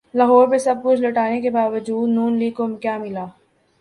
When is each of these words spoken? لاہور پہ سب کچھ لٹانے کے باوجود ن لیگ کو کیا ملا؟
لاہور 0.13 0.47
پہ 0.47 0.57
سب 0.57 0.75
کچھ 0.83 1.01
لٹانے 1.01 1.39
کے 1.41 1.49
باوجود 1.49 2.09
ن 2.09 2.37
لیگ 2.39 2.51
کو 2.57 2.67
کیا 2.77 2.97
ملا؟ 2.97 3.25